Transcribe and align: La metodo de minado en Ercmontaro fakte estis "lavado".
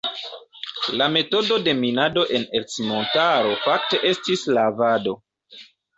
La 1.01 1.07
metodo 1.15 1.57
de 1.67 1.75
minado 1.83 2.23
en 2.39 2.47
Ercmontaro 2.61 3.53
fakte 3.67 4.01
estis 4.13 4.47
"lavado". 4.61 5.15